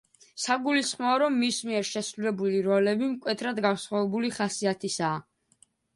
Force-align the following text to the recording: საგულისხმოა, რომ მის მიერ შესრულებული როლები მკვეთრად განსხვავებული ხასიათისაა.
საგულისხმოა, 0.43 1.17
რომ 1.23 1.35
მის 1.41 1.59
მიერ 1.71 1.85
შესრულებული 1.89 2.61
როლები 2.69 3.11
მკვეთრად 3.13 3.61
განსხვავებული 3.67 4.33
ხასიათისაა. 4.39 5.25